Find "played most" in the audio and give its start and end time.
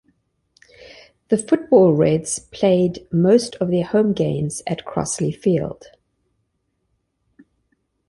2.39-3.53